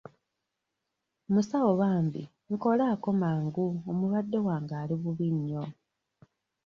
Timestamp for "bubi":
5.01-5.27